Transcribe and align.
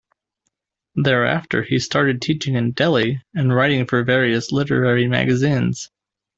Thereafter 0.95 1.61
he 1.61 1.77
started 1.77 2.23
teaching 2.23 2.55
in 2.55 2.71
Delhi 2.71 3.21
and 3.35 3.53
writing 3.55 3.85
for 3.85 4.03
various 4.03 4.51
literary 4.51 5.07
magazines. 5.07 5.91